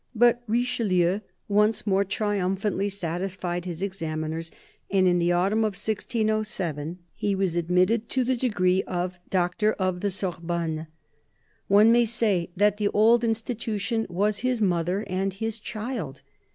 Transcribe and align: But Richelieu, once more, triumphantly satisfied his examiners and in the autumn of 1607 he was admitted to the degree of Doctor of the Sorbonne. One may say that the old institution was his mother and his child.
But 0.15 0.41
Richelieu, 0.47 1.19
once 1.47 1.85
more, 1.85 2.03
triumphantly 2.03 2.89
satisfied 2.89 3.65
his 3.65 3.83
examiners 3.83 4.49
and 4.89 5.07
in 5.07 5.19
the 5.19 5.31
autumn 5.31 5.59
of 5.59 5.75
1607 5.77 6.97
he 7.13 7.35
was 7.35 7.55
admitted 7.55 8.09
to 8.09 8.23
the 8.23 8.35
degree 8.35 8.81
of 8.87 9.19
Doctor 9.29 9.73
of 9.73 10.01
the 10.01 10.09
Sorbonne. 10.09 10.87
One 11.67 11.91
may 11.91 12.05
say 12.05 12.49
that 12.57 12.77
the 12.77 12.87
old 12.87 13.23
institution 13.23 14.07
was 14.09 14.39
his 14.39 14.59
mother 14.59 15.03
and 15.05 15.35
his 15.35 15.59
child. 15.59 16.23